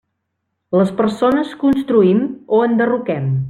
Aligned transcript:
Les 0.79 0.93
persones 1.01 1.53
construïm 1.65 2.25
o 2.61 2.65
enderroquem. 2.71 3.31